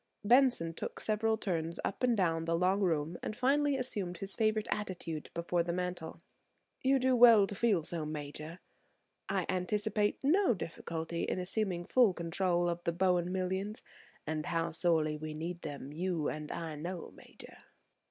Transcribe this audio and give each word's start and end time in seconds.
Benson 0.25 0.73
took 0.73 0.99
several 0.99 1.37
turns 1.37 1.79
up 1.85 2.01
and 2.01 2.17
down 2.17 2.45
the 2.45 2.57
long 2.57 2.79
room 2.79 3.19
and 3.21 3.35
finally 3.37 3.77
assumed 3.77 4.17
his 4.17 4.33
favorite 4.33 4.67
attitude 4.71 5.29
before 5.35 5.61
the 5.61 5.71
mantel. 5.71 6.19
"You 6.81 6.97
do 6.97 7.15
well 7.15 7.45
to 7.45 7.53
feel 7.53 7.83
so, 7.83 8.03
Major. 8.03 8.57
I 9.29 9.45
anticipate 9.47 10.17
no 10.23 10.55
difficulty 10.55 11.21
in 11.21 11.37
assuming 11.37 11.85
full 11.85 12.15
control 12.15 12.67
of 12.67 12.83
the 12.83 12.91
Bowen 12.91 13.31
millions, 13.31 13.83
and 14.25 14.47
how 14.47 14.71
sorely 14.71 15.17
we 15.17 15.35
need 15.35 15.61
them, 15.61 15.93
you 15.93 16.29
and 16.29 16.51
I 16.51 16.73
know, 16.77 17.11
Major." 17.11 17.57